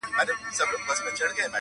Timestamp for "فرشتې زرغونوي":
0.15-0.93